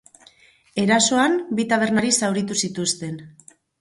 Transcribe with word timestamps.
Erasoan 0.83 1.37
bi 1.59 1.65
tabernari 1.73 2.11
zauritu 2.21 2.59
zituzten. 2.67 3.21